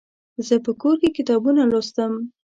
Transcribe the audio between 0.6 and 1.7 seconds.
په کور کې کتابونه